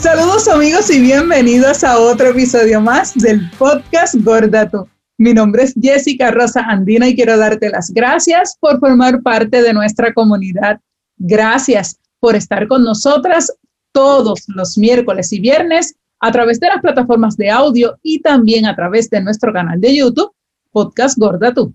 Saludos 0.00 0.46
amigos 0.46 0.90
y 0.90 1.00
bienvenidos 1.00 1.82
a 1.82 1.98
otro 1.98 2.28
episodio 2.28 2.80
más 2.80 3.14
del 3.14 3.50
podcast 3.58 4.14
Gordato. 4.16 4.88
Mi 5.18 5.32
nombre 5.32 5.64
es 5.64 5.74
Jessica 5.80 6.30
Rosa 6.30 6.60
Andina 6.60 7.08
y 7.08 7.16
quiero 7.16 7.36
darte 7.38 7.70
las 7.70 7.90
gracias 7.92 8.56
por 8.60 8.78
formar 8.78 9.22
parte 9.22 9.62
de 9.62 9.72
nuestra 9.72 10.12
comunidad. 10.12 10.80
Gracias 11.16 11.98
por 12.20 12.36
estar 12.36 12.68
con 12.68 12.84
nosotras 12.84 13.52
todos 13.92 14.44
los 14.48 14.76
miércoles 14.76 15.32
y 15.32 15.40
viernes 15.40 15.96
a 16.20 16.30
través 16.30 16.60
de 16.60 16.68
las 16.68 16.82
plataformas 16.82 17.36
de 17.36 17.50
audio 17.50 17.98
y 18.02 18.20
también 18.20 18.66
a 18.66 18.76
través 18.76 19.08
de 19.08 19.22
nuestro 19.22 19.52
canal 19.52 19.80
de 19.80 19.96
YouTube, 19.96 20.32
Podcast 20.70 21.18
Gordato. 21.18 21.72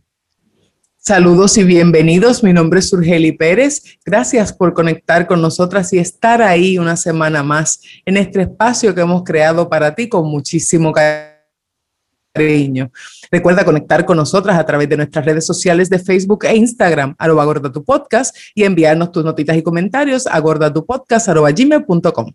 Saludos 1.04 1.58
y 1.58 1.64
bienvenidos. 1.64 2.44
Mi 2.44 2.54
nombre 2.54 2.80
es 2.80 2.94
Urgeli 2.94 3.32
Pérez. 3.32 3.98
Gracias 4.06 4.54
por 4.54 4.76
conectar 4.76 5.26
con 5.26 5.42
nosotras 5.42 5.92
y 5.94 5.98
estar 5.98 6.44
ahí 6.44 6.78
una 6.78 6.96
semana 6.96 7.42
más 7.42 7.82
en 8.06 8.18
este 8.18 8.44
espacio 8.44 8.94
que 8.94 9.02
hemos 9.02 9.24
creado 9.24 9.68
para 9.68 9.96
ti 9.96 10.08
con 10.08 10.28
muchísimo 10.30 10.94
cariño. 12.36 12.92
Recuerda 13.32 13.66
conectar 13.66 14.06
con 14.06 14.18
nosotras 14.18 14.60
a 14.60 14.66
través 14.68 14.90
de 14.90 14.98
nuestras 14.98 15.26
redes 15.26 15.44
sociales 15.44 15.90
de 15.90 15.98
Facebook 15.98 16.46
e 16.46 16.56
Instagram, 16.56 17.16
arroba 17.18 17.46
gorda 17.46 17.72
tu 17.72 17.84
podcast, 17.84 18.38
y 18.54 18.64
enviarnos 18.64 19.12
tus 19.12 19.26
notitas 19.26 19.58
y 19.58 19.64
comentarios 19.64 20.28
a 20.28 20.40
gordatupodcast.com. 20.40 22.32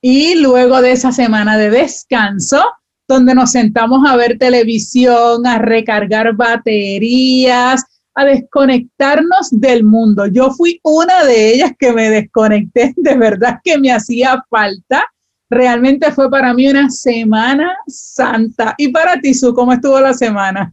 Y 0.00 0.34
luego 0.40 0.82
de 0.82 0.90
esa 0.90 1.12
semana 1.12 1.56
de 1.56 1.70
descanso, 1.70 2.60
donde 3.06 3.34
nos 3.34 3.50
sentamos 3.50 4.08
a 4.08 4.16
ver 4.16 4.38
televisión, 4.38 5.46
a 5.46 5.58
recargar 5.58 6.34
baterías, 6.34 7.84
a 8.14 8.24
desconectarnos 8.24 9.50
del 9.50 9.84
mundo. 9.84 10.26
Yo 10.26 10.50
fui 10.52 10.80
una 10.82 11.24
de 11.24 11.54
ellas 11.54 11.72
que 11.78 11.92
me 11.92 12.10
desconecté, 12.10 12.94
de 12.96 13.16
verdad 13.16 13.58
que 13.62 13.78
me 13.78 13.92
hacía 13.92 14.42
falta. 14.48 15.04
Realmente 15.50 16.10
fue 16.12 16.30
para 16.30 16.54
mí 16.54 16.68
una 16.68 16.90
semana 16.90 17.76
santa. 17.86 18.74
¿Y 18.78 18.88
para 18.88 19.20
ti, 19.20 19.34
Su, 19.34 19.52
cómo 19.54 19.72
estuvo 19.72 20.00
la 20.00 20.14
semana? 20.14 20.72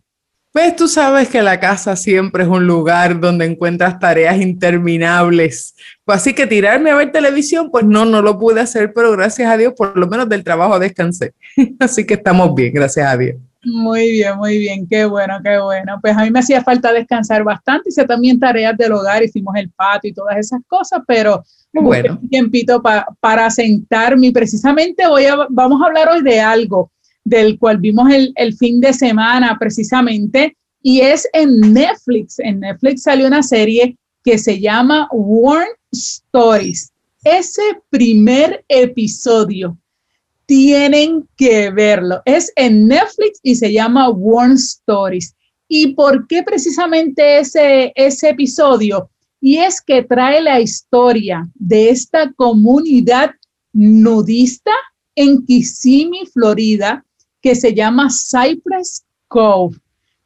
Pues 0.51 0.75
tú 0.75 0.89
sabes 0.89 1.29
que 1.29 1.41
la 1.41 1.61
casa 1.61 1.95
siempre 1.95 2.43
es 2.43 2.49
un 2.49 2.67
lugar 2.67 3.21
donde 3.21 3.45
encuentras 3.45 3.97
tareas 3.99 4.41
interminables. 4.41 5.75
Pues 6.03 6.17
así 6.17 6.33
que 6.33 6.45
tirarme 6.45 6.91
a 6.91 6.95
ver 6.95 7.13
televisión, 7.13 7.71
pues 7.71 7.85
no, 7.85 8.03
no 8.03 8.21
lo 8.21 8.37
pude 8.37 8.59
hacer, 8.59 8.91
pero 8.93 9.13
gracias 9.13 9.49
a 9.49 9.55
Dios, 9.55 9.73
por 9.77 9.97
lo 9.97 10.07
menos 10.07 10.27
del 10.27 10.43
trabajo 10.43 10.77
descansé. 10.77 11.33
Así 11.79 12.05
que 12.05 12.15
estamos 12.15 12.53
bien, 12.53 12.73
gracias 12.73 13.07
a 13.07 13.17
Dios. 13.17 13.37
Muy 13.63 14.11
bien, 14.11 14.37
muy 14.37 14.57
bien, 14.57 14.87
qué 14.89 15.05
bueno, 15.05 15.39
qué 15.41 15.57
bueno. 15.59 15.99
Pues 16.01 16.17
a 16.17 16.23
mí 16.23 16.31
me 16.31 16.39
hacía 16.39 16.63
falta 16.63 16.91
descansar 16.91 17.43
bastante, 17.43 17.89
hice 17.89 18.03
también 18.05 18.39
tareas 18.39 18.75
del 18.75 18.91
hogar, 18.91 19.23
hicimos 19.23 19.55
el 19.55 19.69
patio 19.69 20.09
y 20.09 20.13
todas 20.13 20.35
esas 20.35 20.59
cosas, 20.67 21.01
pero 21.07 21.43
bueno. 21.71 22.17
un 22.21 22.27
tiempito 22.27 22.81
para 23.19 23.49
sentarme 23.51 24.27
y 24.27 24.31
precisamente 24.31 25.07
voy 25.07 25.25
a, 25.25 25.37
vamos 25.49 25.81
a 25.81 25.85
hablar 25.85 26.09
hoy 26.09 26.23
de 26.23 26.41
algo 26.41 26.91
del 27.23 27.57
cual 27.59 27.77
vimos 27.77 28.09
el, 28.35 28.53
fin 28.57 28.79
de 28.81 28.93
semana 28.93 29.57
precisamente, 29.59 30.57
y 30.81 31.01
es 31.01 31.27
en 31.33 31.73
Netflix. 31.73 32.39
En 32.39 32.61
Netflix 32.61 33.03
salió 33.03 33.27
una 33.27 33.43
serie 33.43 33.97
que 34.23 34.37
se 34.37 34.59
llama 34.59 35.07
Warn 35.11 35.69
Stories. 35.91 36.91
Ese 37.23 37.61
primer 37.89 38.65
episodio 38.67 39.77
tienen 40.45 41.27
que 41.37 41.69
verlo. 41.69 42.21
Es 42.25 42.51
en 42.55 42.87
Netflix 42.87 43.39
y 43.43 43.55
se 43.55 43.71
llama 43.71 44.09
Warn 44.09 44.53
Stories. 44.53 45.35
¿Y 45.67 45.93
por 45.93 46.27
qué 46.27 46.43
precisamente 46.43 47.39
ese, 47.39 47.93
ese 47.95 48.29
episodio? 48.29 49.09
Y 49.39 49.57
es 49.57 49.81
que 49.81 50.03
trae 50.03 50.41
la 50.41 50.59
historia 50.59 51.49
de 51.55 51.89
esta 51.89 52.31
comunidad 52.33 53.31
nudista 53.73 54.71
en 55.15 55.45
Kissimmee, 55.45 56.25
Florida, 56.25 57.05
que 57.41 57.55
se 57.55 57.73
llama 57.73 58.09
Cypress 58.09 59.03
Cove. 59.27 59.77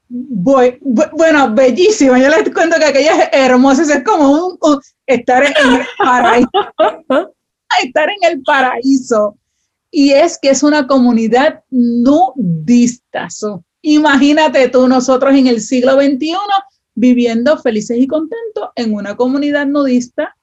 bueno, 0.08 1.54
bellísimo. 1.54 2.18
Yo 2.18 2.30
les 2.30 2.54
cuento 2.54 2.78
que 2.78 2.86
aquella 2.86 3.24
es 3.24 3.30
hermosa, 3.32 3.82
es 3.82 4.04
como 4.04 4.58
un, 4.60 4.80
estar 5.06 5.44
en 5.44 5.54
el 5.58 5.86
paraíso. 5.98 6.50
estar 7.84 8.10
en 8.10 8.32
el 8.32 8.44
paraíso. 8.44 9.38
Y 9.92 10.12
es 10.12 10.38
que 10.42 10.50
es 10.50 10.62
una 10.62 10.88
comunidad 10.88 11.64
nudista. 11.70 13.28
imagínate 13.82 14.68
tú, 14.70 14.88
nosotros 14.88 15.34
en 15.34 15.48
el 15.48 15.62
siglo 15.62 15.94
XXI 15.94 16.36
viviendo 16.96 17.58
felices 17.58 17.98
y 18.00 18.08
contentos 18.08 18.70
en 18.76 18.94
una 18.94 19.16
comunidad 19.16 19.66
nudista. 19.66 20.36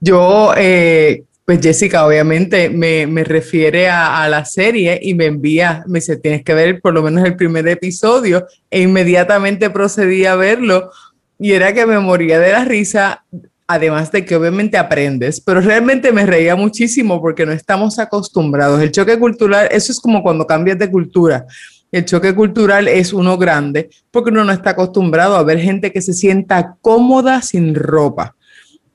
Yo 0.00 0.52
eh, 0.56 1.24
pues 1.44 1.60
Jessica 1.60 2.06
obviamente 2.06 2.70
me, 2.70 3.24
refiere 3.24 3.88
a, 3.88 4.28
la 4.28 4.44
serie 4.44 4.98
y 5.02 5.14
me 5.14 5.26
envía, 5.26 5.82
me 5.88 5.98
dice, 5.98 6.16
tienes 6.16 6.44
que 6.44 6.54
ver 6.54 6.80
por 6.80 6.94
lo 6.94 7.02
menos 7.02 7.24
el 7.24 7.36
primer 7.36 7.66
episodio 7.66 8.46
e 8.70 8.82
inmediatamente 8.82 9.70
procedí 9.70 10.24
a 10.24 10.36
verlo 10.36 10.90
y 11.38 11.52
era 11.52 11.72
que 11.74 11.84
me 11.84 11.98
moría 11.98 12.38
de 12.38 12.52
la 12.52 12.64
risa, 12.64 13.24
además 13.66 14.12
de 14.12 14.24
que 14.24 14.36
obviamente 14.36 14.78
aprendes, 14.78 15.40
pero 15.40 15.60
realmente 15.60 16.12
me 16.12 16.24
reía 16.24 16.54
muchísimo 16.54 17.20
porque 17.20 17.44
no 17.44 17.52
estamos 17.52 17.98
acostumbrados. 17.98 18.80
El 18.80 18.92
choque 18.92 19.18
cultural, 19.18 19.66
eso 19.72 19.90
es 19.90 19.98
como 19.98 20.22
cuando 20.22 20.46
cambias 20.46 20.78
de 20.78 20.90
cultura. 20.90 21.44
El 21.90 22.04
choque 22.04 22.32
cultural 22.34 22.86
es 22.86 23.12
uno 23.12 23.36
grande 23.36 23.90
porque 24.12 24.30
uno 24.30 24.44
no 24.44 24.52
está 24.52 24.70
acostumbrado 24.70 25.36
a 25.36 25.42
ver 25.42 25.58
gente 25.58 25.90
que 25.90 26.00
se 26.00 26.14
sienta 26.14 26.76
cómoda 26.80 27.42
sin 27.42 27.74
ropa 27.74 28.36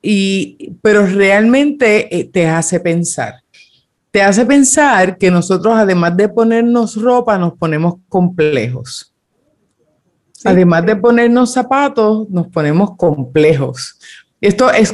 y, 0.02 0.76
pero 0.82 1.06
realmente 1.06 2.16
eh, 2.16 2.26
te 2.26 2.48
hace 2.48 2.80
pensar. 2.80 3.42
Te 4.12 4.22
hace 4.22 4.46
pensar 4.46 5.18
que 5.18 5.30
nosotros, 5.30 5.74
además 5.76 6.16
de 6.16 6.30
ponernos 6.30 6.96
ropa, 6.96 7.38
nos 7.38 7.54
ponemos 7.54 7.96
complejos. 8.08 9.14
Además 10.44 10.86
de 10.86 10.96
ponernos 10.96 11.52
zapatos, 11.52 12.30
nos 12.30 12.48
ponemos 12.48 12.96
complejos. 12.96 14.00
Esto 14.40 14.72
es 14.72 14.94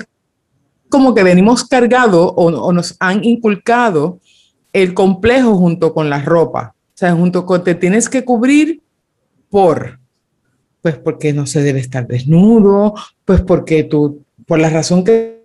como 0.89 1.13
que 1.13 1.23
venimos 1.23 1.63
cargados 1.63 2.33
o, 2.35 2.45
o, 2.47 2.73
nos 2.73 2.95
han 2.99 3.23
inculcado 3.23 4.19
el 4.71 4.93
complejo 4.93 5.55
junto 5.57 5.93
con 5.93 6.09
la 6.09 6.21
ropa. 6.21 6.75
O 6.89 6.97
sea, 6.97 7.13
junto 7.13 7.45
con 7.45 7.63
te 7.63 7.75
tienes 7.75 8.09
que 8.09 8.23
cubrir 8.23 8.81
por, 9.49 9.99
pues 10.81 10.97
porque 10.97 11.33
no 11.33 11.45
se 11.45 11.61
debe 11.61 11.79
estar 11.79 12.07
desnudo, 12.07 12.93
pues 13.25 13.41
porque 13.41 13.83
tú 13.83 14.23
por 14.45 14.59
la 14.59 14.69
razón 14.69 15.03
que 15.03 15.43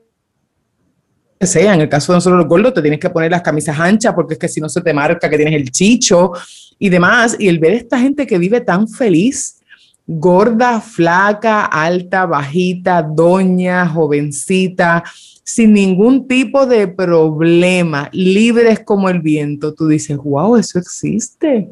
sea, 1.40 1.74
en 1.74 1.80
el 1.80 1.88
caso 1.88 2.12
de 2.12 2.16
nosotros 2.16 2.38
los 2.38 2.48
gordos, 2.48 2.74
te 2.74 2.82
tienes 2.82 3.00
que 3.00 3.10
poner 3.10 3.30
las 3.30 3.42
camisas 3.42 3.78
anchas 3.78 4.12
porque 4.14 4.34
es 4.34 4.40
que 4.40 4.48
si 4.48 4.60
no 4.60 4.68
se 4.68 4.80
te 4.80 4.92
marca 4.92 5.30
que 5.30 5.36
tienes 5.36 5.54
el 5.54 5.70
chicho 5.70 6.32
y 6.78 6.88
demás. 6.88 7.36
Y 7.38 7.48
el 7.48 7.58
ver 7.58 7.74
esta 7.74 7.98
gente 7.98 8.26
que 8.26 8.38
vive 8.38 8.60
tan 8.60 8.88
feliz, 8.88 9.60
gorda, 10.06 10.80
flaca, 10.80 11.64
alta, 11.66 12.26
bajita, 12.26 13.02
doña, 13.02 13.86
jovencita, 13.86 15.04
sin 15.44 15.72
ningún 15.72 16.26
tipo 16.26 16.66
de 16.66 16.88
problema, 16.88 18.08
libres 18.12 18.80
como 18.80 19.08
el 19.08 19.20
viento, 19.20 19.74
tú 19.74 19.86
dices, 19.86 20.16
wow, 20.16 20.56
eso 20.56 20.78
existe. 20.78 21.70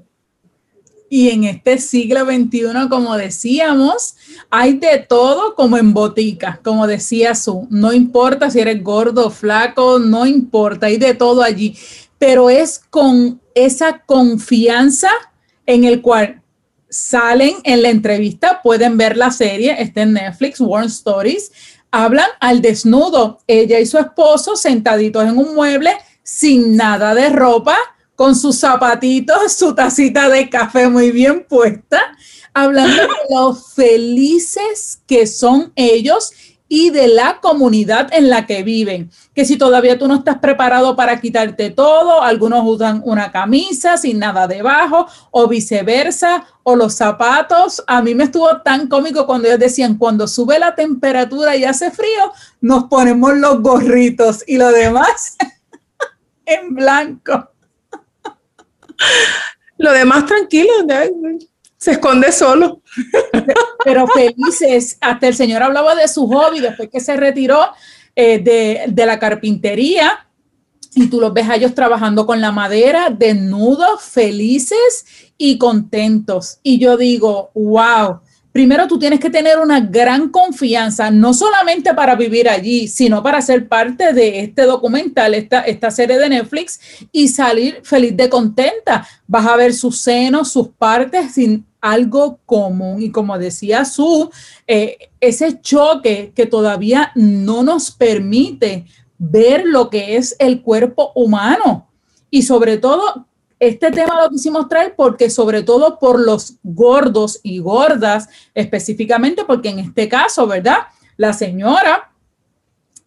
Y 1.08 1.30
en 1.30 1.44
este 1.44 1.78
siglo 1.78 2.24
XXI, 2.24 2.88
como 2.90 3.16
decíamos, 3.16 4.16
hay 4.50 4.74
de 4.74 4.98
todo 4.98 5.54
como 5.54 5.78
en 5.78 5.94
botica, 5.94 6.60
como 6.64 6.86
decía 6.86 7.34
su. 7.34 7.66
No 7.70 7.92
importa 7.92 8.50
si 8.50 8.60
eres 8.60 8.82
gordo 8.82 9.26
o 9.26 9.30
flaco, 9.30 9.98
no 9.98 10.26
importa, 10.26 10.86
hay 10.86 10.96
de 10.96 11.14
todo 11.14 11.42
allí. 11.42 11.76
Pero 12.18 12.50
es 12.50 12.80
con 12.90 13.40
esa 13.54 14.00
confianza 14.00 15.10
en 15.64 15.84
el 15.84 16.02
cual 16.02 16.42
salen 16.88 17.56
en 17.64 17.82
la 17.82 17.90
entrevista, 17.90 18.60
pueden 18.62 18.96
ver 18.96 19.16
la 19.16 19.30
serie, 19.30 19.80
está 19.80 20.02
en 20.02 20.14
Netflix, 20.14 20.60
Warm 20.60 20.86
Stories, 20.86 21.52
hablan 21.90 22.28
al 22.40 22.62
desnudo, 22.62 23.38
ella 23.46 23.78
y 23.80 23.86
su 23.86 23.98
esposo 23.98 24.56
sentaditos 24.56 25.24
en 25.24 25.36
un 25.38 25.54
mueble 25.54 25.92
sin 26.22 26.76
nada 26.76 27.14
de 27.14 27.28
ropa 27.28 27.76
con 28.16 28.34
sus 28.34 28.58
zapatitos, 28.58 29.52
su 29.56 29.74
tacita 29.74 30.28
de 30.28 30.50
café 30.50 30.88
muy 30.88 31.12
bien 31.12 31.46
puesta, 31.48 32.00
hablando 32.52 33.02
de 33.02 33.08
lo 33.30 33.54
felices 33.54 35.00
que 35.06 35.26
son 35.26 35.72
ellos 35.76 36.32
y 36.68 36.90
de 36.90 37.06
la 37.06 37.38
comunidad 37.40 38.08
en 38.12 38.28
la 38.28 38.46
que 38.46 38.62
viven. 38.62 39.10
Que 39.34 39.44
si 39.44 39.56
todavía 39.56 39.98
tú 39.98 40.08
no 40.08 40.16
estás 40.16 40.38
preparado 40.38 40.96
para 40.96 41.20
quitarte 41.20 41.70
todo, 41.70 42.22
algunos 42.22 42.62
usan 42.64 43.02
una 43.04 43.30
camisa 43.30 43.96
sin 43.96 44.18
nada 44.18 44.48
debajo 44.48 45.06
o 45.30 45.46
viceversa, 45.46 46.44
o 46.64 46.74
los 46.74 46.94
zapatos. 46.94 47.84
A 47.86 48.02
mí 48.02 48.16
me 48.16 48.24
estuvo 48.24 48.60
tan 48.62 48.88
cómico 48.88 49.26
cuando 49.26 49.46
ellos 49.46 49.60
decían, 49.60 49.96
cuando 49.96 50.26
sube 50.26 50.58
la 50.58 50.74
temperatura 50.74 51.54
y 51.56 51.64
hace 51.64 51.92
frío, 51.92 52.32
nos 52.60 52.84
ponemos 52.84 53.36
los 53.36 53.62
gorritos 53.62 54.42
y 54.46 54.56
lo 54.56 54.72
demás 54.72 55.36
en 56.46 56.74
blanco. 56.74 57.50
Lo 59.78 59.92
demás 59.92 60.26
tranquilo, 60.26 60.72
se 61.76 61.92
esconde 61.92 62.32
solo. 62.32 62.80
Pero 63.84 64.06
felices, 64.08 64.96
hasta 65.00 65.28
el 65.28 65.34
señor 65.34 65.62
hablaba 65.62 65.94
de 65.94 66.08
su 66.08 66.26
hobby 66.26 66.60
después 66.60 66.88
que 66.90 67.00
se 67.00 67.16
retiró 67.16 67.60
eh, 68.14 68.38
de, 68.88 69.06
la 69.06 69.18
carpintería 69.18 70.26
y 70.94 71.08
tú 71.08 71.20
los 71.20 71.34
ves 71.34 71.48
a 71.48 71.56
ellos 71.56 71.74
trabajando 71.74 72.24
con 72.26 72.40
la 72.40 72.52
madera, 72.52 73.10
desnudos, 73.10 74.02
felices 74.02 75.04
y 75.36 75.58
contentos. 75.58 76.58
Y 76.62 76.78
yo 76.78 76.96
digo, 76.96 77.50
wow, 77.54 78.20
primero 78.56 78.88
tú 78.88 78.98
tienes 78.98 79.20
que 79.20 79.28
tener 79.28 79.58
una 79.58 79.80
gran 79.80 80.30
confianza, 80.30 81.10
no 81.10 81.34
solamente 81.34 81.92
para 81.92 82.14
vivir 82.14 82.48
allí, 82.48 82.88
sino 82.88 83.22
para 83.22 83.42
ser 83.42 83.68
parte 83.68 84.14
de 84.14 84.40
este 84.40 84.62
documental, 84.62 85.34
esta, 85.34 85.90
serie 85.90 86.16
de 86.16 86.30
Netflix 86.30 86.80
y 87.12 87.28
salir 87.28 87.82
feliz 87.82 88.16
de 88.16 88.30
contenta. 88.30 89.06
Vas 89.26 89.44
a 89.44 89.56
ver 89.56 89.74
sus 89.74 90.00
senos, 90.00 90.52
sus 90.52 90.68
partes 90.68 91.34
sin 91.34 91.66
algo 91.82 92.40
común. 92.46 93.02
Y 93.02 93.10
como 93.10 93.38
decía 93.38 93.84
Su, 93.84 94.30
eh, 94.66 95.10
ese 95.20 95.60
choque 95.60 96.32
que 96.34 96.46
todavía 96.46 97.12
no 97.14 97.62
nos 97.62 97.90
permite 97.90 98.86
ver 99.18 99.64
lo 99.66 99.90
que 99.90 100.16
es 100.16 100.34
el 100.38 100.62
cuerpo 100.62 101.12
humano. 101.14 101.90
Y 102.30 102.40
sobre 102.40 102.78
todo, 102.78 103.26
este 103.58 103.90
tema 103.90 104.20
lo 104.22 104.30
quisimos 104.30 104.68
traer 104.68 104.94
porque 104.96 105.30
sobre 105.30 105.62
todo 105.62 105.98
por 105.98 106.20
los 106.20 106.56
gordos 106.62 107.40
y 107.42 107.58
gordas, 107.58 108.28
específicamente 108.54 109.44
porque 109.44 109.70
en 109.70 109.78
este 109.78 110.08
caso, 110.08 110.46
¿verdad? 110.46 110.88
La 111.16 111.32
señora 111.32 112.10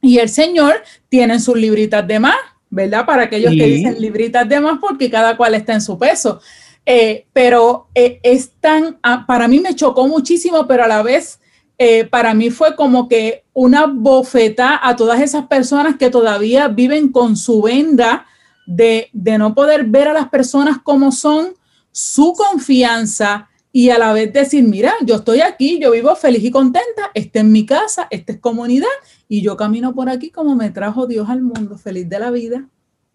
y 0.01 0.17
el 0.17 0.29
señor 0.29 0.81
tienen 1.09 1.39
sus 1.39 1.55
libritas 1.55 2.07
de 2.07 2.19
más, 2.19 2.37
¿verdad? 2.69 3.05
Para 3.05 3.23
aquellos 3.23 3.51
que 3.51 3.65
dicen 3.65 4.01
libritas 4.01 4.47
de 4.47 4.59
más 4.59 4.79
porque 4.79 5.09
cada 5.09 5.37
cual 5.37 5.53
está 5.55 5.73
en 5.73 5.81
su 5.81 5.97
peso. 5.97 6.41
Eh, 6.85 7.27
pero 7.33 7.87
eh, 7.93 8.19
es 8.23 8.51
tan, 8.59 8.97
ah, 9.03 9.25
para 9.27 9.47
mí 9.47 9.59
me 9.59 9.75
chocó 9.75 10.07
muchísimo, 10.07 10.65
pero 10.65 10.85
a 10.85 10.87
la 10.87 11.03
vez 11.03 11.39
eh, 11.77 12.05
para 12.05 12.33
mí 12.33 12.49
fue 12.49 12.75
como 12.75 13.07
que 13.07 13.43
una 13.53 13.85
bofeta 13.85 14.79
a 14.81 14.95
todas 14.95 15.21
esas 15.21 15.45
personas 15.45 15.97
que 15.97 16.09
todavía 16.09 16.67
viven 16.67 17.11
con 17.11 17.35
su 17.37 17.61
venda 17.61 18.25
de, 18.69 19.09
de 19.13 19.37
no 19.39 19.55
poder 19.55 19.85
ver 19.85 20.07
a 20.07 20.13
las 20.13 20.29
personas 20.29 20.77
como 20.83 21.11
son, 21.11 21.55
su 21.91 22.33
confianza 22.33 23.49
y 23.71 23.89
a 23.89 23.97
la 23.97 24.13
vez 24.13 24.31
decir, 24.31 24.63
mira, 24.63 24.93
yo 25.03 25.15
estoy 25.15 25.41
aquí, 25.41 25.79
yo 25.79 25.91
vivo 25.91 26.15
feliz 26.15 26.43
y 26.43 26.51
contenta, 26.51 27.09
esta 27.15 27.39
es 27.39 27.45
mi 27.45 27.65
casa, 27.65 28.07
esta 28.11 28.33
es 28.33 28.39
comunidad 28.39 28.87
y 29.27 29.41
yo 29.41 29.57
camino 29.57 29.95
por 29.95 30.07
aquí 30.07 30.29
como 30.29 30.55
me 30.55 30.69
trajo 30.69 31.07
Dios 31.07 31.29
al 31.29 31.41
mundo, 31.41 31.77
feliz 31.79 32.07
de 32.07 32.19
la 32.19 32.29
vida. 32.29 32.67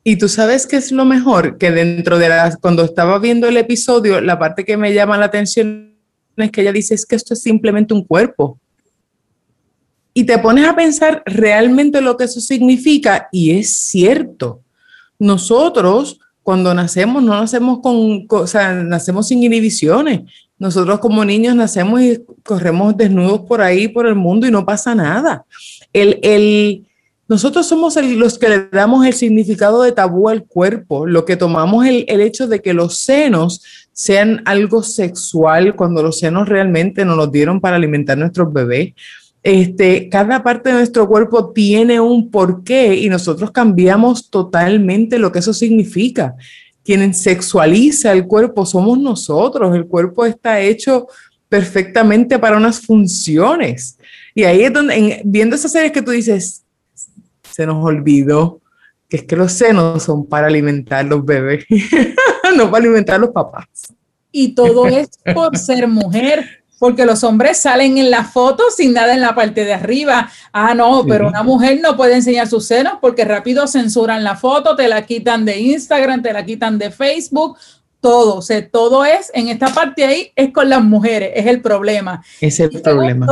Y 0.03 0.17
tú 0.17 0.29
sabes 0.29 0.67
qué 0.67 0.77
es 0.77 0.91
lo 0.91 1.05
mejor, 1.05 1.57
que 1.57 1.71
dentro 1.71 2.19
de 2.19 2.29
las, 2.29 2.57
cuando 2.57 2.83
estaba 2.83 3.19
viendo 3.21 3.47
el 3.47 3.57
episodio, 3.57 4.21
la 4.21 4.39
parte 4.39 4.65
que 4.65 4.77
me 4.77 4.93
llama 4.93 5.17
la 5.19 5.27
atención 5.27 5.95
es 6.37 6.51
que 6.51 6.63
ella 6.63 6.73
dice 6.73 6.95
es 6.95 7.07
que 7.07 7.15
esto 7.15 7.35
es 7.35 7.43
simplemente 7.43 7.95
un 7.95 8.05
cuerpo. 8.05 8.59
Y 10.13 10.25
te 10.25 10.39
pones 10.39 10.67
a 10.67 10.75
pensar 10.75 11.23
realmente 11.27 12.01
lo 12.01 12.17
que 12.17 12.25
eso 12.25 12.41
significa 12.41 13.29
y 13.31 13.53
es 13.53 13.73
cierto. 13.73 14.64
Nosotros 15.19 16.19
cuando 16.45 16.75
nacemos 16.75 17.23
no 17.23 17.41
nacemos 17.41 17.81
con, 17.81 18.27
o 18.29 18.47
sea, 18.47 18.75
nacemos 18.75 19.27
sin 19.27 19.43
inhibiciones. 19.43 20.21
Nosotros 20.59 21.01
como 21.01 21.25
niños 21.25 21.57
nacemos 21.57 22.01
y 22.03 22.23
corremos 22.45 22.97
desnudos 22.97 23.41
por 23.49 23.63
ahí, 23.63 23.89
por 23.89 24.07
el 24.07 24.15
mundo 24.15 24.47
y 24.47 24.51
no 24.51 24.65
pasa 24.65 24.95
nada. 24.95 25.47
El, 25.93 26.21
el, 26.23 26.87
nosotros 27.29 27.67
somos 27.67 27.97
los 27.97 28.39
que 28.39 28.49
le 28.51 28.69
damos 28.71 29.07
el 29.07 29.15
significado 29.15 29.83
de 29.83 29.93
tabú 29.93 30.29
al 30.29 30.45
cuerpo, 30.45 31.07
lo 31.07 31.25
que 31.25 31.37
tomamos 31.37 31.87
el, 31.87 32.05
el 32.09 32.21
hecho 32.21 32.47
de 32.47 32.61
que 32.61 32.75
los 32.75 32.99
senos 32.99 33.63
sean 33.93 34.43
algo 34.45 34.83
sexual 34.83 35.75
cuando 35.75 36.03
los 36.03 36.19
senos 36.19 36.47
realmente 36.47 37.07
nos 37.07 37.17
los 37.17 37.33
dieron 37.33 37.59
para 37.61 37.77
alimentar 37.77 38.19
nuestros 38.19 38.53
bebés. 38.53 38.93
Este, 39.45 40.09
cada 40.09 40.43
parte 40.43 40.71
de 40.71 40.77
nuestro 40.77 41.07
cuerpo 41.07 41.53
tiene 41.53 42.01
un 42.01 42.31
porqué 42.31 42.95
y 42.95 43.11
nosotros 43.11 43.51
cambiamos 43.51 44.31
totalmente 44.31 45.19
lo 45.19 45.31
que 45.31 45.41
eso 45.41 45.53
significa. 45.53 46.35
Quien 46.83 47.13
sexualiza 47.13 48.13
el 48.13 48.27
cuerpo 48.27 48.65
somos 48.65 48.99
nosotros. 48.99 49.77
El 49.77 49.87
cuerpo 49.87 50.25
está 50.25 50.61
hecho 50.63 51.09
perfectamente 51.51 52.39
para 52.39 52.57
unas 52.57 52.81
funciones. 52.81 53.99
Y 54.35 54.45
ahí 54.45 54.63
es 54.63 54.73
donde, 54.73 55.21
viendo 55.27 55.57
esas 55.57 55.73
series 55.73 55.93
que 55.93 56.03
tú 56.03 56.11
dices, 56.11 56.65
se 57.43 57.67
nos 57.67 57.85
olvidó 57.85 58.63
que 59.11 59.19
es 59.19 59.25
que 59.25 59.37
los 59.37 59.53
senos 59.53 60.03
son 60.03 60.25
para 60.25 60.47
alimentar 60.47 61.05
los 61.05 61.23
bebés. 61.23 61.67
no 62.57 62.71
para 62.71 62.83
alimentar 62.83 63.17
a 63.17 63.19
los 63.19 63.31
papás. 63.31 63.67
Y 64.33 64.55
todo 64.55 64.87
es 64.87 65.11
por 65.35 65.57
ser 65.59 65.87
mujer, 65.87 66.64
porque 66.85 67.07
los 67.07 67.25
hombres 67.25 67.57
salen 67.57 67.97
en 67.97 68.11
la 68.11 68.25
foto 68.25 68.65
sin 68.69 68.93
nada 68.93 69.15
en 69.15 69.23
la 69.23 69.35
parte 69.35 69.65
de 69.65 69.73
arriba. 69.73 70.31
Ah, 70.53 70.75
no, 70.75 71.03
pero 71.09 71.29
una 71.29 71.43
mujer 71.43 71.81
no 71.81 71.97
puede 71.97 72.15
enseñar 72.15 72.47
sus 72.47 72.67
senos 72.67 72.99
porque 73.01 73.25
rápido 73.25 73.67
censuran 73.67 74.23
la 74.23 74.37
foto, 74.37 74.77
te 74.77 74.87
la 74.87 75.07
quitan 75.07 75.47
de 75.47 75.59
Instagram, 75.61 76.21
te 76.21 76.31
la 76.35 76.45
quitan 76.45 76.77
de 76.77 76.91
Facebook, 76.91 77.57
todo, 78.03 78.37
o 78.37 78.43
sea, 78.43 78.69
todo 78.69 79.03
es 79.07 79.31
en 79.33 79.49
esta 79.49 79.69
parte 79.69 80.05
ahí 80.05 80.31
es 80.37 80.53
con 80.53 80.69
las 80.69 80.85
mujeres, 80.85 81.31
es 81.35 81.47
el 81.47 81.63
problema. 81.63 82.23
Es 82.39 82.61
el 82.61 82.83
problema. 82.83 83.27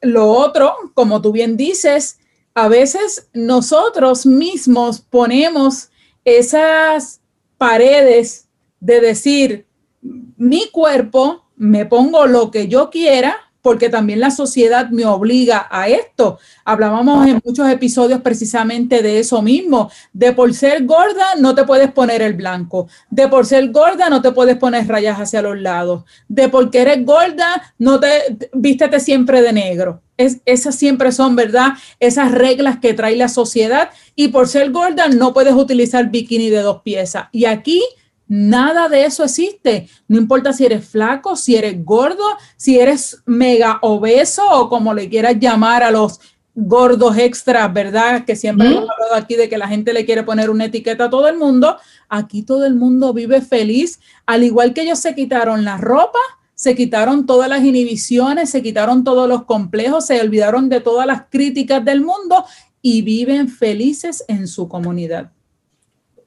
lo 0.00 0.28
otro, 0.28 0.74
como 0.92 1.22
tú 1.22 1.30
bien 1.30 1.56
dices, 1.56 2.18
a 2.54 2.66
veces 2.66 3.28
nosotros 3.32 4.26
mismos 4.26 4.98
ponemos 4.98 5.90
esas 6.24 7.20
paredes 7.56 8.48
de 8.80 9.00
decir, 9.00 9.66
mi 10.02 10.68
cuerpo, 10.72 11.44
me 11.60 11.84
pongo 11.84 12.26
lo 12.26 12.50
que 12.50 12.68
yo 12.68 12.88
quiera, 12.88 13.36
porque 13.60 13.90
también 13.90 14.18
la 14.18 14.30
sociedad 14.30 14.88
me 14.88 15.04
obliga 15.04 15.68
a 15.70 15.88
esto. 15.88 16.38
Hablábamos 16.64 17.26
en 17.26 17.38
muchos 17.44 17.68
episodios 17.68 18.22
precisamente 18.22 19.02
de 19.02 19.18
eso 19.18 19.42
mismo, 19.42 19.90
de 20.14 20.32
por 20.32 20.54
ser 20.54 20.86
gorda 20.86 21.34
no 21.38 21.54
te 21.54 21.64
puedes 21.64 21.92
poner 21.92 22.22
el 22.22 22.32
blanco, 22.32 22.88
de 23.10 23.28
por 23.28 23.44
ser 23.44 23.70
gorda 23.70 24.08
no 24.08 24.22
te 24.22 24.32
puedes 24.32 24.56
poner 24.56 24.88
rayas 24.88 25.18
hacia 25.18 25.42
los 25.42 25.60
lados, 25.60 26.04
de 26.28 26.48
porque 26.48 26.80
eres 26.80 27.04
gorda 27.04 27.74
no 27.78 28.00
te 28.00 28.38
vístete 28.54 28.98
siempre 28.98 29.42
de 29.42 29.52
negro. 29.52 30.00
Es, 30.16 30.40
esas 30.46 30.76
siempre 30.76 31.12
son, 31.12 31.36
¿verdad? 31.36 31.72
Esas 31.98 32.32
reglas 32.32 32.78
que 32.78 32.94
trae 32.94 33.16
la 33.16 33.28
sociedad 33.28 33.90
y 34.14 34.28
por 34.28 34.48
ser 34.48 34.70
gorda 34.70 35.08
no 35.08 35.34
puedes 35.34 35.52
utilizar 35.52 36.10
bikini 36.10 36.48
de 36.48 36.60
dos 36.60 36.80
piezas. 36.80 37.28
Y 37.32 37.44
aquí 37.44 37.82
Nada 38.32 38.88
de 38.88 39.06
eso 39.06 39.24
existe. 39.24 39.88
No 40.06 40.16
importa 40.16 40.52
si 40.52 40.64
eres 40.64 40.86
flaco, 40.86 41.34
si 41.34 41.56
eres 41.56 41.84
gordo, 41.84 42.22
si 42.56 42.78
eres 42.78 43.24
mega 43.26 43.80
obeso 43.82 44.44
o 44.52 44.68
como 44.68 44.94
le 44.94 45.08
quieras 45.08 45.40
llamar 45.40 45.82
a 45.82 45.90
los 45.90 46.20
gordos 46.54 47.18
extras, 47.18 47.72
¿verdad? 47.72 48.24
Que 48.24 48.36
siempre 48.36 48.68
hemos 48.68 48.88
hablado 48.88 49.16
aquí 49.16 49.34
de 49.34 49.48
que 49.48 49.58
la 49.58 49.66
gente 49.66 49.92
le 49.92 50.04
quiere 50.04 50.22
poner 50.22 50.48
una 50.48 50.66
etiqueta 50.66 51.06
a 51.06 51.10
todo 51.10 51.26
el 51.26 51.38
mundo. 51.38 51.76
Aquí 52.08 52.44
todo 52.44 52.66
el 52.66 52.76
mundo 52.76 53.12
vive 53.12 53.40
feliz, 53.40 53.98
al 54.26 54.44
igual 54.44 54.74
que 54.74 54.82
ellos 54.82 55.00
se 55.00 55.16
quitaron 55.16 55.64
la 55.64 55.76
ropa, 55.76 56.20
se 56.54 56.76
quitaron 56.76 57.26
todas 57.26 57.48
las 57.48 57.64
inhibiciones, 57.64 58.48
se 58.50 58.62
quitaron 58.62 59.02
todos 59.02 59.28
los 59.28 59.42
complejos, 59.44 60.06
se 60.06 60.20
olvidaron 60.20 60.68
de 60.68 60.80
todas 60.80 61.04
las 61.04 61.22
críticas 61.30 61.84
del 61.84 62.02
mundo 62.02 62.44
y 62.80 63.02
viven 63.02 63.48
felices 63.48 64.24
en 64.28 64.46
su 64.46 64.68
comunidad. 64.68 65.32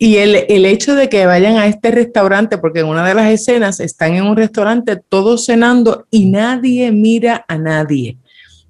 Y 0.04 0.18
el, 0.18 0.36
el, 0.50 0.66
hecho 0.66 0.96
de 0.96 1.08
que 1.08 1.26
vayan 1.26 1.56
a 1.56 1.66
este 1.66 1.90
restaurante, 1.90 2.58
porque 2.58 2.82
en 2.82 2.88
una 2.88 3.08
de 3.08 3.14
las 3.14 3.32
escenas 3.32 3.80
están 3.80 4.16
en 4.16 4.26
un 4.26 4.36
restaurante 4.36 4.98
todos 4.98 5.46
cenando 5.46 6.08
y 6.12 6.26
nadie 6.26 6.92
mira 6.92 7.46
a 7.48 7.58
nadie, 7.58 8.18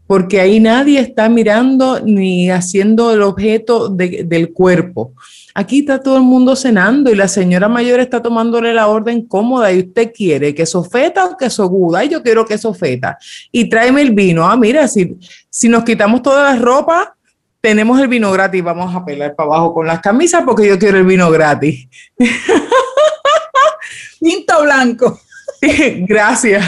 porque 0.05 0.39
ahí 0.39 0.59
nadie 0.59 0.99
está 0.99 1.29
mirando 1.29 1.99
ni 2.01 2.51
haciendo 2.51 3.11
el 3.11 3.23
objeto 3.23 3.89
del 3.89 4.53
cuerpo. 4.53 5.13
Aquí 5.55 5.79
está 5.79 5.99
todo 6.03 6.17
el 6.17 6.23
mundo 6.23 6.55
cenando 6.55 7.09
y 7.09 7.15
la 7.15 7.27
señora 7.27 7.67
mayor 7.67 7.99
está 7.99 8.21
tomándole 8.21 8.71
la 8.71 8.85
orden 8.85 9.25
cómoda 9.25 9.71
y 9.71 9.79
usted 9.79 10.11
quiere 10.13 10.53
queso 10.53 10.83
feta 10.83 11.25
o 11.25 11.35
queso 11.35 11.67
guda 11.67 12.05
y 12.05 12.09
yo 12.09 12.21
quiero 12.21 12.45
queso 12.45 12.75
feta 12.75 13.17
y 13.51 13.67
tráeme 13.67 14.03
el 14.03 14.11
vino. 14.11 14.45
Ah, 14.45 14.55
mira, 14.55 14.87
si, 14.87 15.17
si 15.49 15.67
nos 15.67 15.83
quitamos 15.83 16.21
toda 16.21 16.53
la 16.53 16.59
ropa, 16.59 17.15
tenemos 17.63 17.97
el 18.01 18.09
vino 18.09 18.29
gratis, 18.29 18.61
vamos 18.61 18.93
a 18.93 19.05
pelar 19.05 19.35
para 19.35 19.47
abajo 19.47 19.73
con 19.73 19.87
las 19.87 20.01
camisas 20.01 20.43
porque 20.45 20.67
yo 20.67 20.77
quiero 20.77 20.97
el 20.97 21.05
vino 21.05 21.31
gratis. 21.31 21.87
Tinto 24.19 24.63
blanco. 24.63 25.17
Gracias. 25.99 26.61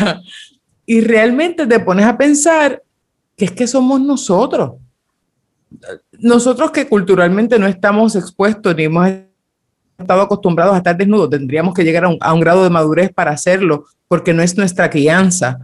Y 0.85 1.01
realmente 1.01 1.67
te 1.67 1.81
pones 1.81 2.05
a 2.05 2.17
pensar 2.17 2.81
que 3.35 3.43
es 3.43 3.51
que 3.51 3.67
somos 3.67 3.99
nosotros. 3.99 4.75
Nosotros 6.13 6.71
que 6.71 6.87
culturalmente 6.87 7.59
no 7.59 7.67
estamos 7.67 8.15
expuestos 8.15 8.73
ni 8.73 8.85
hemos 8.85 9.09
estado 9.97 10.21
acostumbrados 10.21 10.75
a 10.75 10.77
estar 10.77 10.95
desnudos, 10.95 11.29
tendríamos 11.29 11.73
que 11.73 11.83
llegar 11.83 12.05
a 12.05 12.07
un, 12.07 12.17
a 12.21 12.33
un 12.33 12.39
grado 12.39 12.63
de 12.63 12.69
madurez 12.69 13.11
para 13.13 13.31
hacerlo 13.31 13.83
porque 14.07 14.33
no 14.33 14.41
es 14.41 14.57
nuestra 14.57 14.89
crianza. 14.89 15.59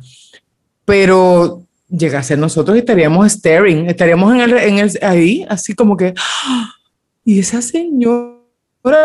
Pero 0.84 1.66
llegase 1.92 2.36
a 2.36 2.38
nosotros 2.38 2.78
estaríamos 2.78 3.32
staring, 3.32 3.90
estaríamos 3.90 4.34
en 4.34 4.42
el, 4.42 4.58
en 4.58 4.80
el, 4.80 4.92
ahí, 5.02 5.46
así 5.50 5.74
como 5.74 5.98
que, 5.98 6.14
y 7.26 7.40
esa 7.40 7.62
señora 7.62 8.42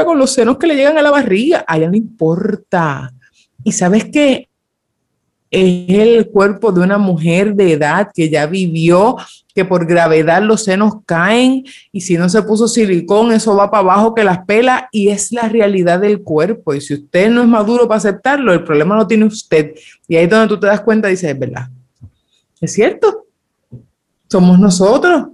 con 0.04 0.18
los 0.18 0.30
senos 0.30 0.56
que 0.56 0.66
le 0.66 0.76
llegan 0.76 0.96
a 0.96 1.02
la 1.02 1.10
barriga, 1.10 1.64
a 1.66 1.76
ella 1.76 1.90
no 1.90 1.96
importa. 1.96 3.12
Y 3.62 3.72
sabes 3.72 4.06
que 4.06 4.48
es 5.50 5.88
el 5.88 6.28
cuerpo 6.28 6.72
de 6.72 6.80
una 6.80 6.98
mujer 6.98 7.54
de 7.54 7.72
edad 7.72 8.08
que 8.12 8.28
ya 8.28 8.46
vivió, 8.46 9.16
que 9.54 9.64
por 9.64 9.86
gravedad 9.86 10.42
los 10.42 10.64
senos 10.64 10.94
caen 11.06 11.64
y 11.92 12.00
si 12.00 12.16
no 12.16 12.28
se 12.28 12.42
puso 12.42 12.68
silicón, 12.68 13.32
eso 13.32 13.56
va 13.56 13.70
para 13.70 13.82
abajo 13.82 14.14
que 14.14 14.24
las 14.24 14.44
pela 14.44 14.88
y 14.92 15.08
es 15.08 15.32
la 15.32 15.48
realidad 15.48 16.00
del 16.00 16.22
cuerpo. 16.22 16.74
Y 16.74 16.80
si 16.80 16.94
usted 16.94 17.30
no 17.30 17.42
es 17.42 17.48
maduro 17.48 17.86
para 17.86 17.98
aceptarlo, 17.98 18.52
el 18.52 18.64
problema 18.64 18.96
lo 18.96 19.06
tiene 19.06 19.24
usted. 19.24 19.74
Y 20.08 20.16
ahí 20.16 20.24
es 20.24 20.30
donde 20.30 20.48
tú 20.48 20.58
te 20.58 20.66
das 20.66 20.80
cuenta 20.80 21.08
y 21.08 21.12
dices, 21.12 21.30
es 21.30 21.38
verdad, 21.38 21.68
es 22.60 22.72
cierto, 22.72 23.26
somos 24.28 24.58
nosotros 24.58 25.28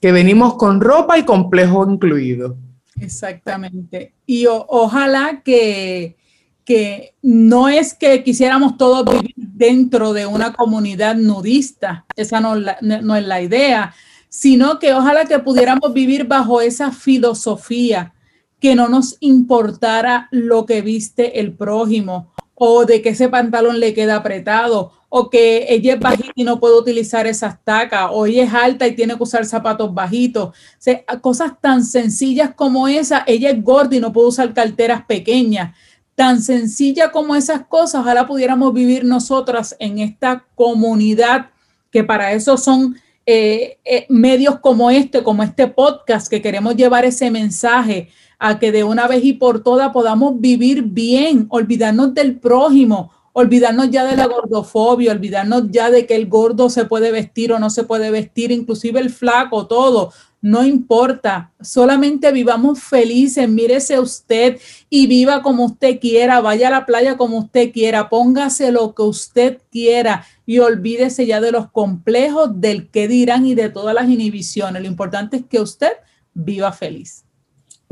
que 0.00 0.12
venimos 0.12 0.56
con 0.56 0.80
ropa 0.80 1.18
y 1.18 1.24
complejo 1.24 1.88
incluido. 1.90 2.56
Exactamente. 3.00 4.12
Y 4.26 4.46
ojalá 4.46 5.42
que, 5.42 6.16
que 6.64 7.14
no 7.22 7.68
es 7.68 7.94
que 7.94 8.22
quisiéramos 8.22 8.76
todos 8.76 9.04
vivir 9.04 9.34
dentro 9.36 10.12
de 10.12 10.26
una 10.26 10.52
comunidad 10.52 11.16
nudista, 11.16 12.04
esa 12.16 12.40
no, 12.40 12.54
no 12.54 13.16
es 13.16 13.26
la 13.26 13.40
idea, 13.40 13.94
sino 14.28 14.78
que 14.78 14.92
ojalá 14.92 15.26
que 15.26 15.38
pudiéramos 15.38 15.94
vivir 15.94 16.26
bajo 16.26 16.60
esa 16.60 16.90
filosofía, 16.90 18.12
que 18.60 18.74
no 18.74 18.88
nos 18.88 19.16
importara 19.20 20.28
lo 20.30 20.66
que 20.66 20.82
viste 20.82 21.40
el 21.40 21.52
prójimo 21.52 22.33
o 22.54 22.84
de 22.84 23.02
que 23.02 23.10
ese 23.10 23.28
pantalón 23.28 23.80
le 23.80 23.94
queda 23.94 24.16
apretado 24.16 24.92
o 25.16 25.30
que 25.30 25.66
ella 25.68 25.94
es 25.94 26.00
bajita 26.00 26.32
y 26.34 26.42
no 26.42 26.58
puede 26.58 26.76
utilizar 26.76 27.24
esas 27.28 27.62
tacas, 27.62 28.08
o 28.10 28.26
ella 28.26 28.42
es 28.42 28.52
alta 28.52 28.84
y 28.84 28.96
tiene 28.96 29.16
que 29.16 29.22
usar 29.22 29.44
zapatos 29.44 29.94
bajitos. 29.94 30.48
O 30.48 31.20
cosas 31.20 31.52
tan 31.60 31.84
sencillas 31.84 32.52
como 32.56 32.88
esa, 32.88 33.22
ella 33.28 33.50
es 33.50 33.62
gorda 33.62 33.94
y 33.94 34.00
no 34.00 34.12
puede 34.12 34.26
usar 34.26 34.52
carteras 34.52 35.04
pequeñas. 35.04 35.76
Tan 36.16 36.42
sencilla 36.42 37.12
como 37.12 37.36
esas 37.36 37.64
cosas, 37.64 38.00
ojalá 38.00 38.26
pudiéramos 38.26 38.74
vivir 38.74 39.04
nosotras 39.04 39.76
en 39.78 40.00
esta 40.00 40.46
comunidad, 40.56 41.50
que 41.92 42.02
para 42.02 42.32
eso 42.32 42.56
son 42.56 42.96
eh, 43.24 43.78
eh, 43.84 44.06
medios 44.08 44.58
como 44.58 44.90
este, 44.90 45.22
como 45.22 45.44
este 45.44 45.68
podcast, 45.68 46.26
que 46.26 46.42
queremos 46.42 46.74
llevar 46.74 47.04
ese 47.04 47.30
mensaje 47.30 48.08
a 48.38 48.58
que 48.58 48.72
de 48.72 48.84
una 48.84 49.06
vez 49.06 49.24
y 49.24 49.34
por 49.34 49.62
todas 49.62 49.90
podamos 49.92 50.40
vivir 50.40 50.82
bien, 50.82 51.46
olvidarnos 51.50 52.14
del 52.14 52.38
prójimo, 52.38 53.10
olvidarnos 53.34 53.90
ya 53.90 54.04
de 54.06 54.16
la 54.16 54.26
gordofobia, 54.26 55.12
olvidarnos 55.12 55.64
ya 55.70 55.90
de 55.90 56.06
que 56.06 56.14
el 56.14 56.28
gordo 56.28 56.70
se 56.70 56.84
puede 56.84 57.10
vestir 57.10 57.52
o 57.52 57.58
no 57.58 57.68
se 57.68 57.82
puede 57.82 58.10
vestir, 58.10 58.52
inclusive 58.52 59.00
el 59.00 59.10
flaco, 59.10 59.66
todo. 59.66 60.12
No 60.40 60.64
importa, 60.64 61.52
solamente 61.60 62.30
vivamos 62.30 62.80
felices, 62.80 63.48
mírese 63.48 63.98
usted 63.98 64.60
y 64.88 65.06
viva 65.08 65.42
como 65.42 65.64
usted 65.64 65.98
quiera, 65.98 66.40
vaya 66.40 66.68
a 66.68 66.70
la 66.70 66.86
playa 66.86 67.16
como 67.16 67.38
usted 67.38 67.72
quiera, 67.72 68.08
póngase 68.08 68.70
lo 68.70 68.94
que 68.94 69.02
usted 69.02 69.58
quiera 69.72 70.24
y 70.46 70.60
olvídese 70.60 71.26
ya 71.26 71.40
de 71.40 71.50
los 71.50 71.70
complejos, 71.70 72.60
del 72.60 72.88
qué 72.90 73.08
dirán 73.08 73.46
y 73.46 73.54
de 73.54 73.68
todas 73.68 73.94
las 73.94 74.08
inhibiciones. 74.08 74.80
Lo 74.80 74.88
importante 74.88 75.38
es 75.38 75.44
que 75.46 75.60
usted 75.60 75.92
viva 76.34 76.70
feliz. 76.72 77.23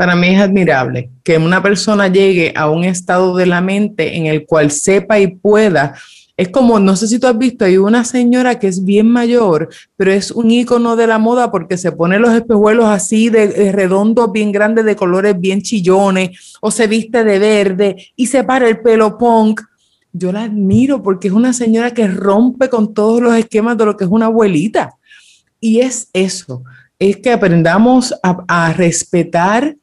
Para 0.02 0.16
mí 0.16 0.34
es 0.34 0.40
admirable 0.40 1.10
que 1.22 1.38
una 1.38 1.62
persona 1.62 2.08
llegue 2.08 2.52
a 2.56 2.68
un 2.68 2.82
estado 2.82 3.36
de 3.36 3.46
la 3.46 3.60
mente 3.60 4.16
en 4.16 4.26
el 4.26 4.46
cual 4.46 4.72
sepa 4.72 5.20
y 5.20 5.28
pueda. 5.28 5.94
Es 6.36 6.48
como, 6.48 6.80
no 6.80 6.96
sé 6.96 7.06
si 7.06 7.20
tú 7.20 7.28
has 7.28 7.38
visto, 7.38 7.64
hay 7.64 7.76
una 7.76 8.02
señora 8.02 8.58
que 8.58 8.66
es 8.66 8.84
bien 8.84 9.08
mayor, 9.08 9.68
pero 9.96 10.10
es 10.10 10.32
un 10.32 10.50
ícono 10.50 10.96
de 10.96 11.06
la 11.06 11.20
moda 11.20 11.52
porque 11.52 11.78
se 11.78 11.92
pone 11.92 12.18
los 12.18 12.34
espejuelos 12.34 12.86
así 12.86 13.28
de, 13.28 13.70
redondos, 13.70 14.32
bien 14.32 14.50
grandes, 14.50 14.84
de 14.86 14.96
colores 14.96 15.38
bien 15.38 15.62
chillones, 15.62 16.56
o 16.60 16.72
se 16.72 16.88
viste 16.88 17.22
de 17.22 17.38
verde 17.38 18.08
y 18.16 18.26
se 18.26 18.42
para 18.42 18.68
el 18.68 18.80
pelo 18.80 19.16
punk. 19.16 19.60
Yo 20.12 20.32
la 20.32 20.42
admiro 20.42 21.00
porque 21.00 21.28
es 21.28 21.32
una 21.32 21.52
señora 21.52 21.92
que 21.92 22.08
rompe 22.08 22.68
con 22.68 22.92
todos 22.92 23.22
los 23.22 23.36
esquemas 23.36 23.78
de 23.78 23.84
lo 23.84 23.96
que 23.96 24.02
es 24.02 24.10
una 24.10 24.26
abuelita. 24.26 24.96
Y 25.60 25.78
es 25.78 26.10
eso, 26.12 26.64
es 26.98 27.18
que 27.18 27.30
aprendamos 27.30 28.12
a 28.20 28.72
respetar 28.72 29.76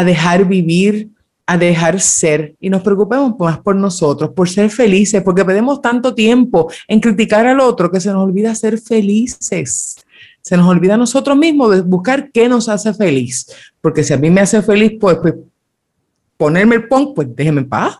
a 0.00 0.04
dejar 0.04 0.46
vivir, 0.46 1.10
a 1.46 1.58
dejar 1.58 2.00
ser 2.00 2.54
y 2.58 2.70
nos 2.70 2.80
preocupemos 2.82 3.34
más 3.38 3.58
por 3.58 3.76
nosotros, 3.76 4.30
por 4.30 4.48
ser 4.48 4.70
felices, 4.70 5.22
porque 5.22 5.44
perdemos 5.44 5.82
tanto 5.82 6.14
tiempo 6.14 6.70
en 6.88 7.00
criticar 7.00 7.46
al 7.46 7.60
otro 7.60 7.90
que 7.90 8.00
se 8.00 8.10
nos 8.10 8.24
olvida 8.24 8.54
ser 8.54 8.80
felices. 8.80 9.96
Se 10.40 10.56
nos 10.56 10.66
olvida 10.66 10.94
a 10.94 10.96
nosotros 10.96 11.36
mismos 11.36 11.72
de 11.72 11.82
buscar 11.82 12.30
qué 12.32 12.48
nos 12.48 12.68
hace 12.68 12.94
feliz. 12.94 13.46
Porque 13.80 14.02
si 14.02 14.14
a 14.14 14.16
mí 14.16 14.30
me 14.30 14.40
hace 14.40 14.62
feliz, 14.62 14.92
pues, 14.98 15.18
pues 15.20 15.34
ponerme 16.38 16.76
el 16.76 16.88
punk, 16.88 17.14
pues 17.14 17.28
déjeme 17.36 17.60
en 17.60 17.68
paz. 17.68 17.98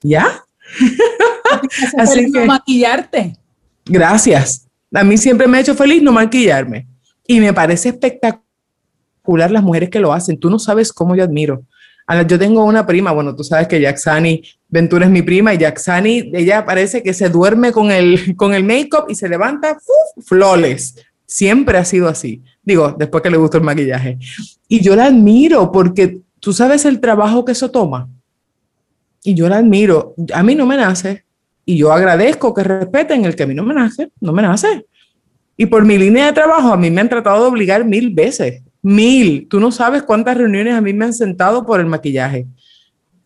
¿Ya? 0.00 0.42
Así 1.98 2.32
que 2.32 2.46
maquillarte. 2.46 3.36
Gracias. 3.84 4.66
A 4.94 5.04
mí 5.04 5.18
siempre 5.18 5.46
me 5.46 5.58
ha 5.58 5.60
hecho 5.60 5.74
feliz 5.74 6.02
no 6.02 6.10
maquillarme. 6.10 6.86
Y 7.26 7.38
me 7.40 7.52
parece 7.52 7.90
espectacular 7.90 8.44
las 9.26 9.62
mujeres 9.62 9.90
que 9.90 10.00
lo 10.00 10.12
hacen. 10.12 10.38
Tú 10.38 10.50
no 10.50 10.58
sabes 10.58 10.92
cómo 10.92 11.16
yo 11.16 11.24
admiro. 11.24 11.64
Yo 12.26 12.38
tengo 12.38 12.64
una 12.64 12.86
prima, 12.86 13.12
bueno, 13.12 13.34
tú 13.34 13.42
sabes 13.44 13.66
que 13.66 13.80
Jacksani 13.80 14.42
Ventura 14.68 15.06
es 15.06 15.10
mi 15.10 15.22
prima 15.22 15.54
y 15.54 15.58
Jacksani, 15.58 16.30
ella 16.34 16.64
parece 16.64 17.02
que 17.02 17.14
se 17.14 17.30
duerme 17.30 17.72
con 17.72 17.90
el, 17.90 18.36
con 18.36 18.52
el 18.52 18.64
make-up 18.64 19.06
y 19.08 19.14
se 19.14 19.28
levanta 19.28 19.78
flores. 20.26 20.96
Siempre 21.26 21.78
ha 21.78 21.84
sido 21.84 22.08
así. 22.08 22.42
Digo, 22.62 22.94
después 22.98 23.22
que 23.22 23.30
le 23.30 23.38
gusta 23.38 23.56
el 23.56 23.64
maquillaje. 23.64 24.18
Y 24.68 24.82
yo 24.82 24.94
la 24.94 25.06
admiro 25.06 25.72
porque 25.72 26.20
tú 26.40 26.52
sabes 26.52 26.84
el 26.84 27.00
trabajo 27.00 27.44
que 27.44 27.52
eso 27.52 27.70
toma. 27.70 28.08
Y 29.22 29.34
yo 29.34 29.48
la 29.48 29.58
admiro. 29.58 30.14
A 30.34 30.42
mí 30.42 30.54
no 30.54 30.66
me 30.66 30.76
nace. 30.76 31.24
Y 31.64 31.78
yo 31.78 31.92
agradezco 31.92 32.52
que 32.52 32.62
respeten 32.62 33.24
el 33.24 33.34
que 33.34 33.44
a 33.44 33.46
mí 33.46 33.54
no 33.54 33.64
me 33.64 33.74
nace. 33.74 34.10
No 34.20 34.32
me 34.34 34.42
nace. 34.42 34.84
Y 35.56 35.66
por 35.66 35.84
mi 35.86 35.96
línea 35.96 36.26
de 36.26 36.32
trabajo, 36.32 36.72
a 36.72 36.76
mí 36.76 36.90
me 36.90 37.00
han 37.00 37.08
tratado 37.08 37.42
de 37.42 37.48
obligar 37.48 37.84
mil 37.86 38.10
veces 38.10 38.62
Mil. 38.84 39.48
Tú 39.48 39.60
no 39.60 39.72
sabes 39.72 40.02
cuántas 40.02 40.36
reuniones 40.36 40.74
a 40.74 40.80
mí 40.82 40.92
me 40.92 41.06
han 41.06 41.14
sentado 41.14 41.64
por 41.64 41.80
el 41.80 41.86
maquillaje. 41.86 42.46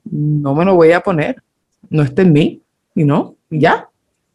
No 0.05 0.55
me 0.55 0.65
lo 0.65 0.77
voy 0.77 0.93
a 0.93 1.01
poner. 1.01 1.43
No 1.91 2.05
está 2.05 2.23
en 2.23 2.33
mí. 2.33 2.63
Y 2.95 3.03
no, 3.03 3.37
ya. 3.51 3.89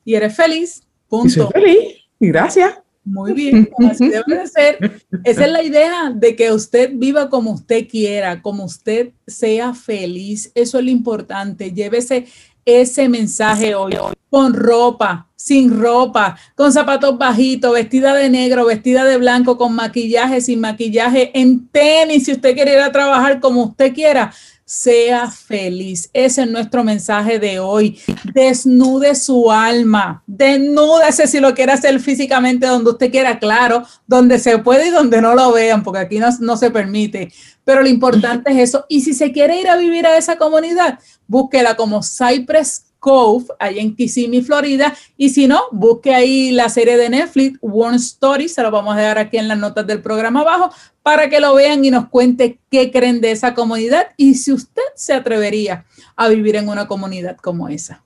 Y 0.03 0.15
eres 0.15 0.36
feliz. 0.36 0.84
Punto. 1.08 1.27
Y 1.27 1.32
soy 1.32 1.48
feliz. 1.53 1.77
Y 2.20 2.27
gracias. 2.27 2.80
Muy 3.06 3.34
bien, 3.34 3.70
así 3.89 4.10
debe 4.10 4.48
ser. 4.48 5.01
Esa 5.25 5.46
es 5.46 5.51
la 5.51 5.62
idea 5.62 6.12
de 6.15 6.36
que 6.38 6.51
usted 6.51 6.92
viva 6.94 7.30
como 7.30 7.51
usted 7.51 7.88
quiera, 7.88 8.42
como 8.42 8.63
usted 8.63 9.12
sea 9.27 9.74
feliz. 9.74 10.51
Eso 10.56 10.80
es 10.80 10.86
lo 10.86 10.92
importante. 10.92 11.72
Llévese 11.72 12.27
ese 12.65 13.10
mensaje 13.10 13.75
hoy, 13.75 13.96
con 14.29 14.53
ropa, 14.53 15.27
sin 15.36 15.79
ropa, 15.79 16.38
con 16.55 16.72
zapatos 16.72 17.17
bajitos, 17.17 17.74
vestida 17.74 18.13
de 18.13 18.29
negro, 18.29 18.65
vestida 18.65 19.03
de 19.03 19.17
blanco, 19.17 19.58
con 19.58 19.75
maquillaje, 19.75 20.39
sin 20.41 20.62
maquillaje, 20.62 21.32
en 21.38 21.67
tenis, 21.67 22.25
si 22.25 22.32
usted 22.32 22.53
quiere 22.55 22.74
ir 22.74 22.79
a 22.79 22.91
trabajar 22.91 23.39
como 23.39 23.63
usted 23.63 23.93
quiera, 23.93 24.34
sea 24.74 25.30
feliz. 25.30 26.10
Ese 26.13 26.42
es 26.42 26.50
nuestro 26.50 26.84
mensaje 26.84 27.38
de 27.38 27.60
hoy. 27.60 28.01
Desnude 28.34 29.13
su 29.13 29.51
alma, 29.51 30.24
desnúdese 30.25 31.27
si 31.27 31.39
lo 31.39 31.53
quiere 31.53 31.74
hacer 31.74 32.00
físicamente 32.00 32.65
donde 32.65 32.89
usted 32.89 33.12
quiera, 33.12 33.38
claro, 33.38 33.86
donde 34.08 34.39
se 34.39 34.58
puede 34.58 34.88
y 34.88 34.89
donde 34.89 35.22
no 35.22 35.36
lo 35.36 35.51
vean, 35.51 35.84
porque 35.84 36.00
aquí 36.00 36.18
no, 36.18 36.27
no 36.39 36.58
se 36.58 36.72
permite. 36.72 37.32
Pero 37.63 37.84
lo 37.84 37.88
importante 37.88 38.51
es 38.51 38.70
eso. 38.70 38.86
Y 38.89 39.01
si 39.01 39.13
se 39.13 39.32
quiere 39.32 39.62
ir 39.62 39.70
a 39.70 39.77
vivir 39.77 40.08
a 40.08 40.18
esa 40.18 40.38
comunidad, 40.38 40.98
búsquela 41.27 41.75
como 41.75 42.01
Cypress 42.01 42.86
Cove, 43.03 43.48
ahí 43.60 43.79
en 43.79 43.93
Kissimmee, 43.98 44.41
Florida. 44.41 44.95
Y 45.17 45.27
si 45.27 45.45
no, 45.45 45.63
busque 45.74 46.15
ahí 46.15 46.51
la 46.51 46.69
serie 46.69 46.95
de 46.95 47.10
Netflix, 47.10 47.60
One 47.62 47.98
Story, 47.98 48.48
se 48.48 48.62
lo 48.62 48.72
vamos 48.72 48.95
a 48.95 49.00
dejar 49.00 49.17
aquí 49.17 49.38
en 49.38 49.50
las 49.50 49.57
notas 49.57 49.86
del 49.86 50.01
programa 50.01 50.39
abajo, 50.39 50.74
para 51.03 51.29
que 51.29 51.41
lo 51.41 51.53
vean 51.53 51.83
y 51.83 51.91
nos 51.91 52.07
cuente 52.07 52.60
qué 52.72 52.91
creen 52.91 53.19
de 53.19 53.31
esa 53.31 53.53
comunidad 53.53 54.07
y 54.15 54.36
si 54.36 54.53
usted 54.53 54.83
se 54.95 55.12
atrevería 55.12 55.83
a 56.15 56.29
vivir 56.29 56.55
en 56.55 56.69
una 56.69 56.88
comunidad 56.88 57.36
como 57.36 57.67
esa. 57.67 58.01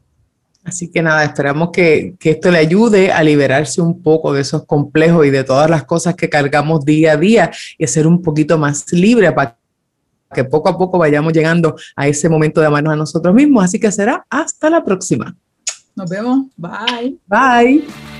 Así 0.64 0.90
que 0.90 1.04
nada, 1.04 1.24
esperamos 1.24 1.70
que, 1.72 2.16
que, 2.20 2.32
esto 2.32 2.50
le 2.50 2.58
ayude 2.58 3.12
a 3.12 3.22
liberarse 3.22 3.82
un 3.82 4.02
poco 4.02 4.34
de 4.34 4.42
esos 4.42 4.66
complejos 4.66 5.28
y 5.28 5.30
de 5.30 5.44
todas 5.44 5.70
las 5.70 5.84
cosas 5.84 6.16
que 6.16 6.28
cargamos 6.28 6.84
día 6.84 7.12
a 7.12 7.18
día 7.18 7.52
y 7.78 7.86
a 7.86 7.88
ser 7.88 8.08
un 8.08 8.24
poquito 8.24 8.58
más 8.58 8.92
libre 8.92 9.32
para 9.32 9.58
que 10.34 10.44
poco 10.44 10.70
a 10.70 10.78
poco 10.78 10.98
vayamos 10.98 11.34
llegando 11.34 11.76
a 11.96 12.08
ese 12.08 12.30
momento 12.30 12.62
de 12.62 12.68
amarnos 12.68 12.94
a 12.94 12.98
nosotros 12.98 13.34
mismos. 13.34 13.64
Así 13.64 13.80
que 13.80 13.92
será 13.92 14.26
hasta 14.30 14.70
la 14.70 14.84
próxima. 14.84 15.36
Nos 15.96 16.10
vemos. 16.10 16.48
Bye. 16.56 17.18
Bye. 17.28 18.17